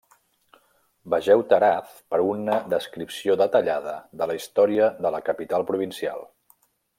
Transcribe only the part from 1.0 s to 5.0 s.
Vegeu Taraz per a una descripció detallada de la història